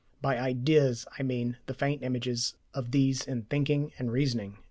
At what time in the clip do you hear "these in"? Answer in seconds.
2.89-3.43